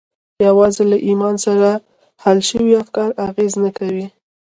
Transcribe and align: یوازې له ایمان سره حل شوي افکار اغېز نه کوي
یوازې 0.45 0.83
له 0.91 0.97
ایمان 1.07 1.35
سره 1.45 1.69
حل 2.23 2.39
شوي 2.49 2.73
افکار 2.83 3.09
اغېز 3.27 3.53
نه 3.63 3.71
کوي 3.77 4.05